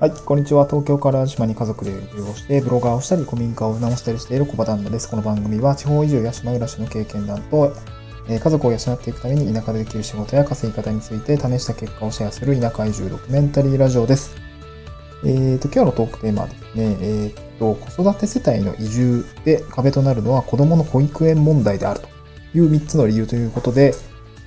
[0.00, 0.64] はい、こんにちは。
[0.64, 5.10] 東京から島に家族で移住をして、ブロガーをしたり、古民家を直したりしている小場旦那です。
[5.10, 7.74] この番組は、地方移住や島暮らしの経験談と、
[8.28, 14.36] えー、家族を養っていくために田舎でできる仕事や稼ぎ方について試した結果をシェアする田舎移住ドキュメンタリーラジオです。
[15.24, 22.08] えーと、今日のトークテーマはですね、えーと、子育て世帯の移住で壁となるのは子供の保育園問題であると
[22.56, 23.94] いう3つの理由ということで、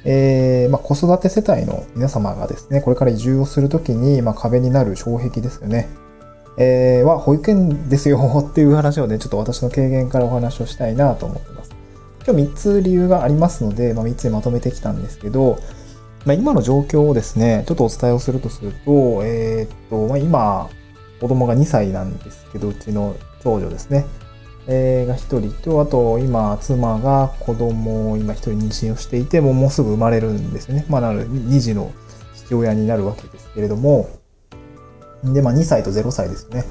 [0.04, 5.90] えー、まあ、子育て世帯の皆様がですね、これから移住をするときに、まあ、壁になる障壁ですよね。
[6.58, 8.20] えー、は保育園ですよ
[8.50, 11.72] っていう話をね、ちょっと私の経験からお話をしたいなと思ってます。
[12.26, 15.60] 今日3つ理由がありますので、まあ、3つにまとめてきたんですけど、
[16.26, 20.70] まあ、今の状況をですね、ちょっとお伝えをするとすると、えー、っと、まあ、今、
[21.20, 24.06] 子供が2歳なんですけど、うちの長女ですね。
[24.68, 30.86] えー、が1人と、あと今、妻が子供を今1人妊娠をしていて、もうもうすぐ生まれるんですね。
[30.90, 31.92] まあ、なる2児の
[32.36, 34.10] 父親になるわけですけれども、
[35.24, 36.66] で、まあ2歳と0歳ですね。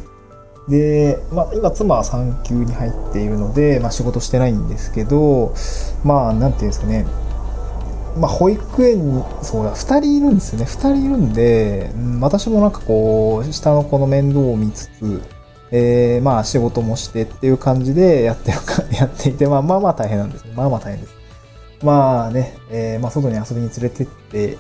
[0.69, 5.55] で、まあ今妻は産休に入っているので、まあ仕事してないんですけど、
[6.05, 7.07] まあなんていうんですかね、
[8.17, 10.67] まあ保育園に、そうだ、2人いるんですよね。
[10.67, 15.23] 2人いるんで、私もなんかこう、下の子の面倒を見つつ、
[15.73, 18.51] えー、まあ仕事もしてっていう感じでやって、
[18.97, 20.45] やっていて、まあまあまあ大変なんです。
[20.55, 21.15] まあまあ大変です。
[21.83, 24.59] まあね、えー、まあ外に遊びに連れてって行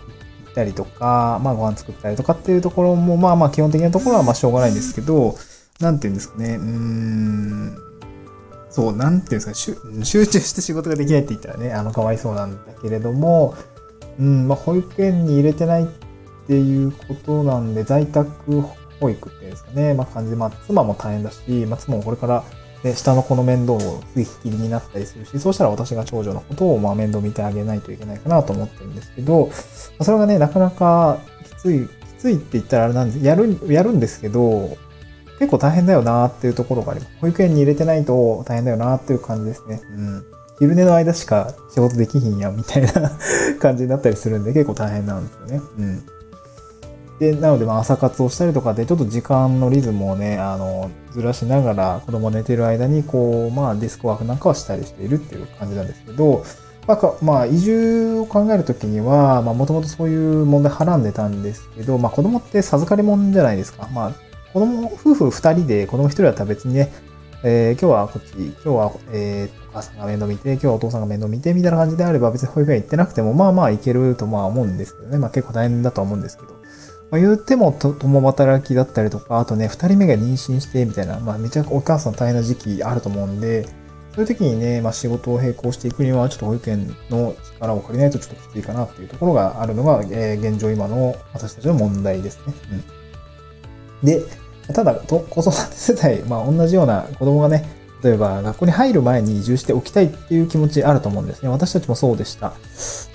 [0.50, 5.36] ったりとか、まあご飯作ったりとかっていうところも、まあまあ基本的なところはまあしょうがないんですけど、
[5.80, 7.76] なんていうんですかね、うーん、
[8.70, 13.54] そう、なんていうんですか、集中して仕事ができないって言ったらね、あの、かわいそうなんだけれども、
[14.18, 15.86] うん、まあ保育園に入れてないっ
[16.46, 18.62] ていうことなんで、在宅
[19.00, 22.44] 保育っていうんですかね、まあ感じで、まあ妻も大変だし、まあ妻もこれから、
[22.84, 29.50] ね、下の子の面倒をついきりになったりするし、そうしたら私が長女のことをまあ面倒見てあげないといけないかなと思ってるんですけど、
[30.00, 34.76] それがね、なかなかきつい、きついって言ったらあれなんです、やる、やるんですけど、
[35.38, 37.12] 結構大変だよなっていうところがあります。
[37.20, 39.80] 保育園に入れてないと大変だよなっていう感じですね。
[39.96, 40.24] うん。
[40.58, 42.92] 昼寝の間しか仕事できひんや、みたいな
[43.58, 45.62] 感じになったりするんで結構大変なんですよね。
[45.78, 46.02] うん。
[47.20, 56.42] で、なので、まあ、朝活をしたりとかで、ちょっと時間のリズムをね、あの、ずらしながら、子供寝てる間に、こう、まあ、ディスクワークなんかはしたりしているっていう感じなんですけど、
[56.86, 63.86] まあ、まあ、移住を考えるときには、まあ、もともとそういう問題はらんでたんですけど、まあ、子供って授かり物じゃないですか。
[63.92, 64.12] まあ、
[64.54, 66.90] 子供、夫婦二人で子供一人だったら別にね、
[67.42, 75.18] えー、今日はこっち、今日は、えー、お母さんが面倒見て、今日はお父さんが面倒見て、みたいな感じであれば別に保育園行ってなくても、まあまあ行けるとまあ思うんですけどね。
[75.18, 76.59] まあ結構大変だとは思うんですけど。
[77.10, 83.64] まあ、言っても共働きだったりとか、あとね、二人目が妊娠してみたいな、まあめちゃくお母さん大変な時期あると思うんで、
[84.14, 92.54] そういう時にね、まあ仕事を並行していくには、ちょっと保育園の力を借りないとちょっときついかなっていうところがあるのが、えー、現状今の私たちの問題ですね。
[94.02, 94.06] うん。
[94.06, 94.22] で、
[94.72, 97.64] ただ、子育て世帯、まあ同じような子供がね、
[98.04, 101.48] 例えば学校に入る前に移住しておきたいっていう気持ちあると思うんですね。
[101.48, 102.52] 私たちもそうでした。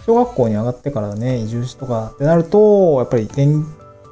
[0.05, 3.27] 小学校に上がってからね、移住しとかってなると、やっぱり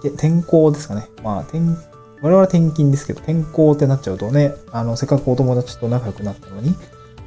[0.10, 1.08] 転校ですかね。
[1.24, 6.76] まあ、転、我々は転勤ですけど、転校ってなっちゃうとね、あの、せっかくお友達と仲良くなったのに、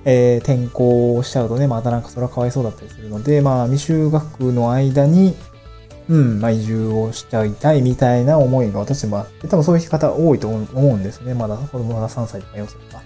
[0.05, 5.35] えー、転校しちゃうとね、またなんかそれはかわいそうだったりするので、まあ、未就学の間に、
[6.09, 11.35] うん、まあ、移住をしちゃいたいみたいな思いが私もあって、多分そういう方多いと思うんですね。
[11.35, 13.03] まだ子供が3歳とか4歳とか、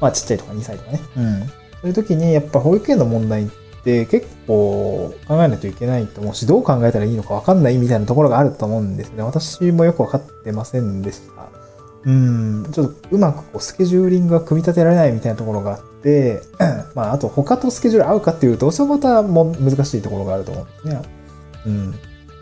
[0.00, 1.00] まあ、ちっちゃいとか2歳とかね。
[1.16, 1.46] うん。
[1.46, 1.54] そ
[1.84, 9.22] ういう時に、やっぱ保育園の問題って結構考えないといけないと思うし、どう考えたらいいのかわかんないみたいなところがあると思うんですね。
[9.22, 11.48] 私もよくわかってませんでした。
[12.04, 16.42] うん、ちょっとうまくこうスケジューリングが組み立てられないみたいなところがあって、
[16.94, 21.02] まあ、あと他とスケジュール合うかっていうと、それまたも難しいところがあると思うんですね。
[21.66, 21.94] うん。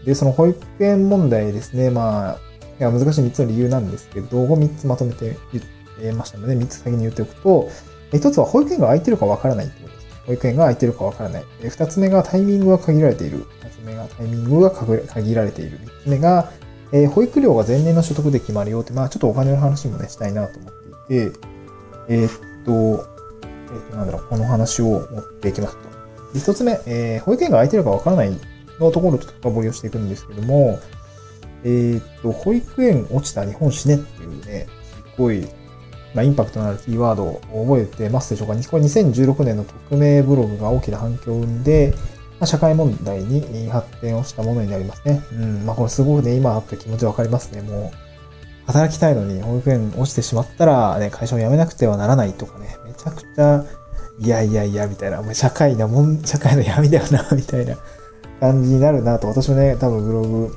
[0.04, 1.90] で、その保育園問題ですね。
[1.90, 2.38] まあ、
[2.78, 5.62] いや難しい3つの理由なんですけど、3つまとめて言
[6.02, 7.70] えましたので、3つ先に言っておくと、
[8.12, 9.95] 1つは保育園が空いてるかわからないってこと
[10.26, 11.44] 保育園が空いてるかわからない。
[11.62, 13.46] 二つ目がタイミングが限られている。
[13.62, 15.78] 二つ目がタイミングが限られている。
[15.78, 16.50] 三つ目が、
[16.92, 20.72] えー、保育料が前年の所得で決まるよって、まあちょっとお金の話もね、したいなと思っ
[21.08, 21.38] ていて、
[22.08, 25.96] えー、っと、えー、っと、なんだろう、この話を持っていきますと。
[26.34, 28.36] 一つ目、えー、保育園が空いてるかわからない
[28.80, 30.78] のところちょっと深掘りをしていくんですけども、
[31.64, 34.66] えー、っと、保育園落ちた日本死ねっていうね、
[35.14, 35.46] すごい
[36.16, 38.54] まあ、インパクトのあるキーワードを覚えてますでしょうか？
[38.70, 41.92] これ2016年の匿名ブログが大きな反響を生んで、
[42.40, 45.22] まあ、社会問題に発展をしたものになりますね。
[45.32, 45.66] うん。
[45.66, 47.60] まあこれすごくね、今あった気持ちわかりますね。
[47.60, 53.64] もう、働きたいのに保育園落ちてしまったらね、会社を辞めなくてはならないとかね、めちゃくちゃ、
[54.18, 57.76] いやいやいや、みたいな、もう社会なもん、社会の闇だよな、 みたいな
[58.40, 60.56] 感じになるなと、私もね、多分ブログ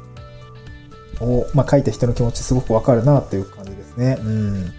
[1.20, 4.18] を、まあ、書いた人の気持ちすごくわかるなっていう感じですね。
[4.24, 4.74] うん。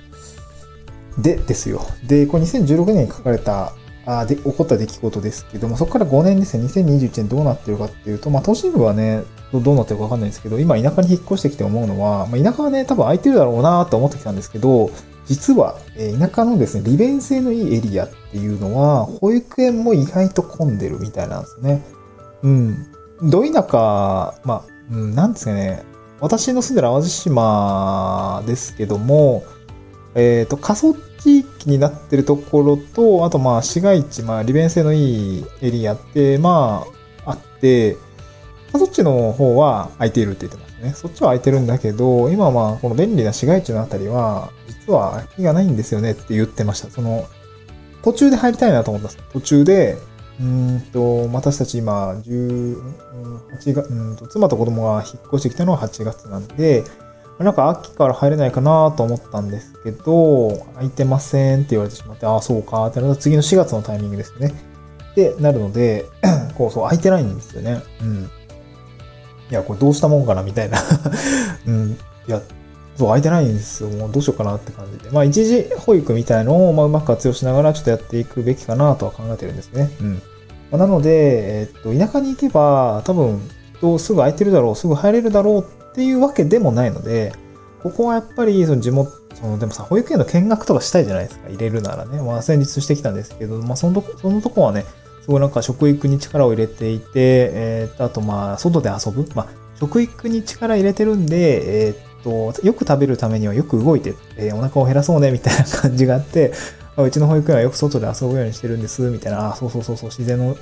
[1.22, 1.82] で、ですよ。
[2.06, 3.72] で、これ2016年に書かれた、
[4.06, 9.22] あで、起こった出来事ですけども、そこから5年ですね、2021年どうなってるかっていうと、まあ、都心部はね、
[9.52, 14.90] どうなってるかわかんないんですけど、今田舎に引っ越してきて思うのは、まあ、田舎はね、多分空いてるだろうなと思ってきたんですけど、
[15.26, 21.82] 実は、え田舎のですね、利便性のいいエリアっていうのは、保育園も意外と混んでるみたいなんですね。
[22.42, 22.86] うん。
[23.22, 25.84] ど田舎、まあ、うん、なんですかね、
[26.20, 29.44] 私の住んでる淡路島ですけども、
[30.14, 36.84] えっ、ー、と、過疎地域になってるところと、あとまあ市街地、まあ利便性のいいエリアって、ま
[37.24, 37.96] ああって、
[38.72, 40.92] そっちの方は空いているって言ってますね。
[40.94, 46.90] そっちは空いてるんだけど、今はまあこの便利な市街地のあたりは、実は空きがないんですよねって言ってました。
[46.90, 47.26] その、
[48.02, 49.24] 途中で入りたいなと思ったんです。
[49.32, 49.98] 途中で、
[50.40, 56.84] うんと、私たち今、18月、うんと、妻と子供が引っ越してきたのは8月なんで、
[57.44, 64.52] なんか秋から入れないかなと思ったんですけど、空いてませんって言われてしまって、ああ、そうかってなったら次の4月のタイミングですね。
[65.12, 66.04] ってなるので、
[66.54, 67.82] こう、そう、空いてないんですよね。
[68.02, 68.30] うん。
[69.50, 70.78] いや、これどうしたもんかなみたいな
[71.66, 71.98] うん。
[72.28, 72.42] いや、
[72.96, 73.88] そう、空いてないんですよ。
[73.88, 75.10] もうどうしようかなって感じで。
[75.10, 79.90] まあ、一時保育みたいのを、まあ、うまく活用しながらちょっとやっていくべきかなとは考えてるんですね。
[80.02, 80.14] うん。
[80.14, 80.20] ま
[80.72, 83.40] あ、なので、えっと、田舎に行けば、多分、
[83.80, 87.32] とすぐ空いてるだろう、すぐ入れるだろうっていうわけでもないので、
[87.82, 91.48] ここはやっぱりその地元、そのでもさ、保育園の見学とかしたいじゃないですか。
[91.48, 92.20] 入れるならね。
[92.20, 94.84] まあ先日してきたんですけど、まあそのとこ、そのとこはね、
[95.22, 99.26] すごいなんか食育に力を入れていて、えー、あとまあ外で遊ぶ。
[99.34, 99.46] まあ
[99.78, 106.52] 食育に力入れてるんで、えー、っと、よく食べるためにはよく動いて、えー、お腹を減らそうねみたいな感じがあって、
[106.98, 110.54] うちの保育園はよく外で遊ぶようにしてるんです、みたいな、あ、そうそうそうそう、自然の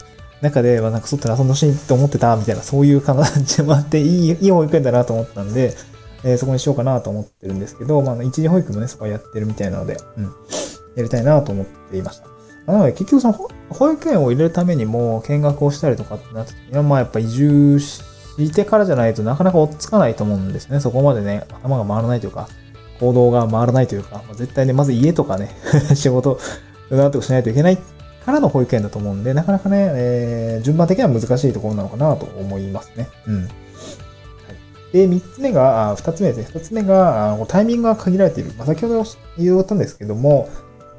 [0.42, 5.74] 中で、まあ、なんか外で遊んでほしいって思ってた、みたいな、そういう感じもあって、いい、 いい保育園だなと思ったんで、
[6.24, 10.24] えー、そこにしようかなと思ってるんですけど、まあ、一時保育もね、そこはやってるみたいなので、うん、
[10.96, 12.72] やりたいなと思っていました。
[12.72, 20.78] なので、結局その、保育園を入れるためにも、見学をしたりとかってなった時には、まあ、やっぱ移住してからじゃないとなかなか追っつかないと思うんですね。
[20.80, 22.48] そこまでね、頭が回らないというか、
[23.00, 25.50] 行動が回らないというか、まあ、絶対ね、まず家とかね、
[25.94, 26.38] 仕事、
[26.90, 27.78] なんとかしないといけない
[28.28, 33.08] からの保育園だと思うんで、なかなかね、えー、順番的には難しいところなのかなと思いますね。
[33.26, 33.48] うん。
[34.92, 36.60] で、三つ目が、二つ目ですね。
[36.60, 38.52] 二つ目が、タイミングが限られている。
[38.58, 39.02] まあ、先ほど
[39.38, 40.50] 言ったんですけども、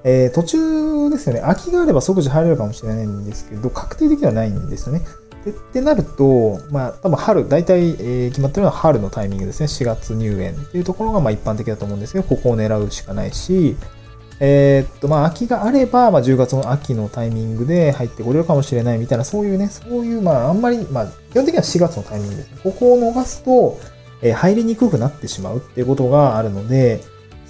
[0.03, 1.41] えー、途中ですよね。
[1.41, 5.03] 空きがあれば即時入れるかもしれないんですけど、確定的ではないんですよね。
[5.45, 9.67] でってなると、まあ、多分春、大体、えー、決まってるのは春のタイミングですね。
[9.67, 13.77] 4月入園っていうところがまあ一般的だと思うんですけど、ここを狙うしかないし、
[14.39, 22.57] えー、っと、まあ、空きがあれば、まあ、10月の秋のタイミングで入ってこれるかもしれないみたいな、そういうね、そういう、まあ、あんまり、まあ、基本的には4月のタイミングですね。
[22.63, 23.77] ここを逃すと、
[24.21, 27.01] えー、入りにくくなってしまうっていうことがあるので、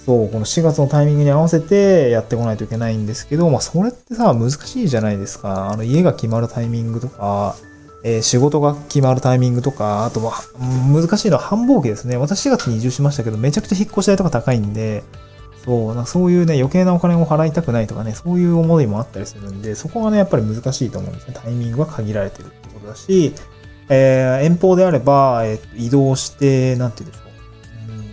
[0.04, 5.70] そう、この4月のタイミングに合わせてやってこないといけないんですけど、まあ、それってさ、難しいじゃないですか。
[5.70, 7.54] あの、家が決まるタイミングとか、
[8.02, 12.16] えー、仕事が決まるタイミングとか、あとは、難しいのは繁忙期ですね。
[12.16, 15.04] 私4月に移住しましたけど、めちゃくちゃ引っ越し代とか高いんで、
[15.64, 21.34] そう、なそういうね、余計なお金を払いたくないとかね、そういう思いもあったりするんで、そこがね、やっぱり難しいと思うんですね。
[21.34, 23.34] タイミングが限られてるってことだし、
[23.88, 27.28] えー、遠方であれば、えー、移動して、なんて言うでしょう。
[27.90, 28.10] うん、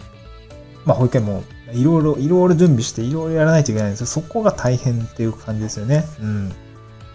[0.85, 4.07] まあ、保育園も、いろいろ、いろいろ準備して、いろいろやらないといけないんですよ。
[4.07, 6.05] そこが大変っていう感じですよね。
[6.19, 6.51] うん。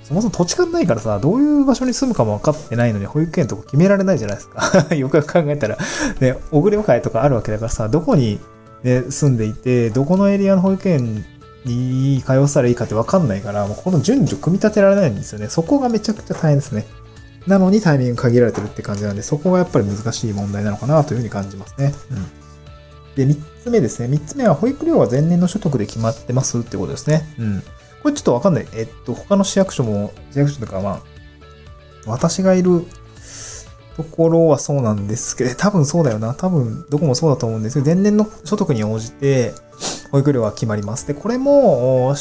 [0.04, 4.94] そもそも土地勘ないからさ、どういう場所に住むかも分かってないのに、保育園とか決められないじゃないですか。
[4.94, 5.78] よ くよく考えたら、
[6.20, 8.38] ね、おぐれ迎えとかあるわけだからさ、どこに
[8.82, 11.24] で住んでいて、どこのエリアの保育園
[11.64, 15.48] に通わせたらいいかってわかんないから、もうこの順序組み立てられないんですよね。
[15.48, 16.86] そこがめちゃくちゃ大変ですね。
[17.46, 21.92] なのにタイミング限られてるって感じなんで、そこがやっぱり難しい問題なのかなというふうに感じますね。
[22.10, 23.14] うん。
[23.14, 24.08] で、三つ目ですね。
[24.08, 27.22] 三つ目は保育料は前年の所得で決まってますってことですね。
[27.38, 27.62] うん。
[28.02, 28.66] これちょっとわかんない。
[28.74, 31.00] えっと、他の市役所も、市役所とかまあ、
[32.06, 32.84] 私がいる
[33.96, 36.34] ところはそうなんですけど、多分そうだよな。
[36.34, 39.54] 多分、どこもそうだと思うんですけど、前年の所得に応じて、
[40.10, 41.06] 保育料は決まります。
[41.06, 42.14] で、これも、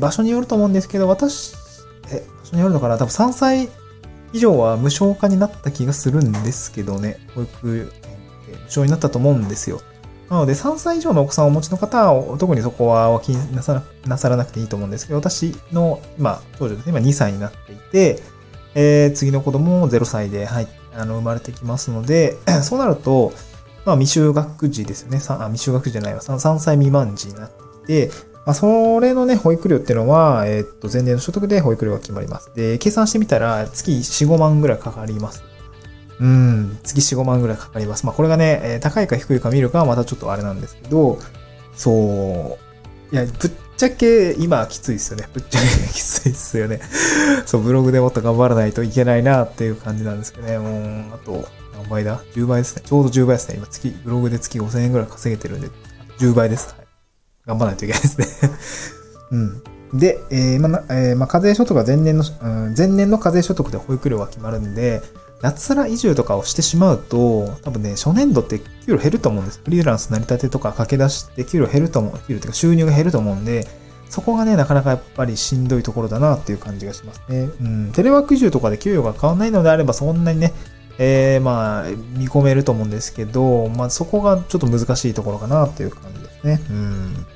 [0.00, 1.54] 場所によると思うんですけど、私、
[2.10, 2.96] え、場所によるのかな？
[2.96, 3.68] 多分3歳
[4.32, 7.18] 以上は無償化になった気がするんですけどね。
[7.34, 8.08] 保育園って
[8.52, 9.80] 無償になったと思うんですよ。
[10.30, 18.22] なので、3歳以上のお子さんをお持ちの方は、特にそこは気になさなさらなくていいと思うんですけど、私の、今、長女ですね、今2歳になっていて、
[18.74, 23.32] えー、次の子供も0歳で入ってあの、生まれてきますので、 そうなると、
[23.84, 25.18] まあ、未就学児ですよね。
[25.28, 26.20] あ未就学児じゃないわ。
[26.20, 26.34] 3。
[26.34, 28.10] 3歳未満児になってきて、
[28.44, 32.50] まあ、それのね、保育料っていうのは、えー、っと、前年の所得で保育料が決まります。
[32.54, 35.42] で、計算してみたら、月4、5万ぐらいかかります。
[36.20, 38.04] うん、月4、5万ぐらいかかります。
[38.04, 41.18] まあこれがね、え高いか低いか見るかはまたちょっとあれなんですけど、
[41.74, 42.58] そ
[43.12, 45.28] う、いや、ぶっちゃけ今きついですよね。
[45.32, 46.80] ぶっちゃけ きついですよね。
[47.46, 50.58] そう、ブログでもっと頑張らないといけないなっていう感じなんですけどね。
[50.58, 50.70] も
[51.12, 52.82] う、あと、何倍だ ?10 倍ですね。
[52.84, 53.54] ちょうど10倍ですね。
[53.56, 55.70] 今月、ブログで月5000円ぐらい稼げてるんで、
[56.18, 56.74] 10倍です。
[56.76, 56.86] はい、
[57.46, 58.26] 頑張らないといけないですね。
[59.30, 59.62] うん。
[59.94, 65.00] で、えーまあえーまあ、課税所得が前年の、うん、前年の課税所得で保育料が決まるんで、
[65.40, 69.60] 脱サラ移住とかをしてしまうと、多分ね、初年度って給料減ると思うんです。
[69.64, 72.12] フリーランス成り立てとか駆け出して給料減ると思う。
[72.26, 73.66] 給料というか収入が減ると思うんで、
[74.08, 77.48] そこがね、なかなかやっぱりしんどいところだなっていう感じがしますね。
[77.60, 77.92] うん。
[77.92, 80.52] テレワーク移住とかで給与が変わらないのであれば、そんなにね、
[80.98, 81.84] えー、まあ、
[82.16, 86.60] 見込めると思うんですけど、まあ、そこがちょっと難しいところかなっていう感じですね。
[86.70, 87.26] うん。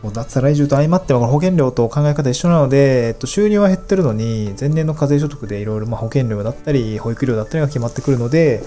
[0.00, 8.62] そう、脱サラ移住と相まっては、保険料と考え方一緒なので、えっと、収入は減ってるのに、前年の課税所得でいろいろ、保険料だったり、保育料だったりが決まってくるので、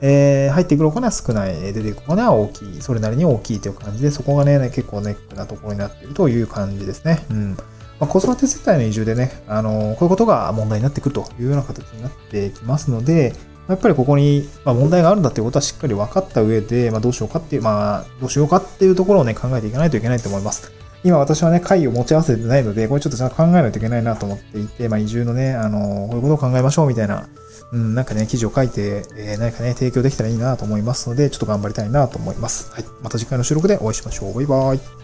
[0.00, 7.24] えー入ってくるお金は少ない、出ていくお金は大きい、それなりに大きいという感じで、そこがね、結構ネックなところになっているという感じですね。
[7.30, 7.56] うん。
[8.00, 13.32] まあ、子育て世帯の移住でね、あのこういうことが問題になってくるというような形になってきますので、
[13.68, 20.72] やっぱりここに、ま、問題があるんだっていうことはしっかり分かった上で、まあ、どうしようかっていう、まあ、どうしようかっていうところをね、考えていかないといけないと思います。
[21.04, 27.28] 今私はね、会を持ち合わせてないので、これちょっとちゃんと考えないといけないなと思っていて、まあ、移住のね、あの、こういうことを考えましょうみたいな、
[27.72, 32.70] うん、なんかね、記事を書いて、えー何かね、提供できたらいいなと思いますので、ちょっと頑張りたいなと思います。
[32.72, 32.84] はい。
[33.02, 34.34] また次回の収録でお会いしましょう。
[34.34, 35.01] バイバーイ。